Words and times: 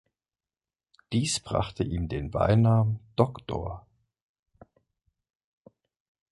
Dies 1.13 1.39
brachte 1.39 1.83
ihm 1.83 2.07
den 2.09 2.31
Beinamen 2.31 2.99
„Dr. 3.17 3.85